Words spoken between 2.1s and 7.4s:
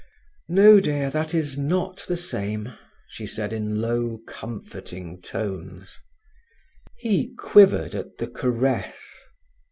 same," she said in low, comforting tones. He